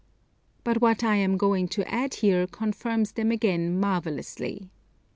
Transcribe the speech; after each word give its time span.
But 0.63 0.81
what 0.81 1.03
I 1.03 1.17
am 1.17 1.37
going 1.37 1.67
to 1.67 1.87
add 1.87 2.15
here 2.15 2.47
confirms 2.47 3.11
them 3.11 3.29
again 3.31 3.79
marvellously. 3.79 4.71